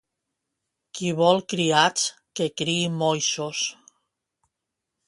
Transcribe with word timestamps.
Qui 0.99 1.11
vol 1.19 1.41
criats, 1.53 2.07
que 2.41 2.49
criï 2.63 2.91
moixos. 3.05 3.65